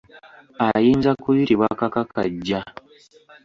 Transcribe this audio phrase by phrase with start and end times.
[0.67, 2.59] Ayinza kuyitibwa kakakajja.